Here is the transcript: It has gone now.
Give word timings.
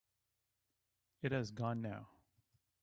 It 1.21 1.31
has 1.31 1.51
gone 1.51 1.83
now. 1.83 2.07